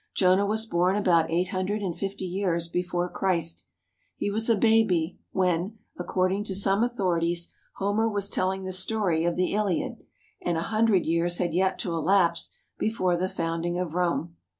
Jonah 0.15 0.47
was 0.47 0.65
born 0.65 0.95
about 0.95 1.29
eight 1.29 1.49
hundred 1.49 1.83
and 1.83 1.95
fifty 1.95 2.25
years 2.25 2.67
before 2.67 3.07
Christ. 3.07 3.65
He 4.17 4.31
was 4.31 4.49
a 4.49 4.55
baby 4.55 5.19
when, 5.29 5.77
according 5.95 6.43
to 6.45 6.55
some 6.55 6.83
authorities, 6.83 7.53
Homer 7.75 8.09
was 8.09 8.27
telling 8.27 8.63
the 8.63 8.73
story 8.73 9.25
of 9.25 9.35
the 9.35 9.53
Iliad, 9.53 9.97
and 10.43 10.57
a 10.57 10.61
hundred 10.61 11.05
years 11.05 11.37
had 11.37 11.53
yet 11.53 11.77
to 11.81 11.93
elapse 11.93 12.49
before 12.79 13.15
the 13.15 13.29
founding 13.29 13.77
of 13.77 13.93
Rome. 13.93 14.35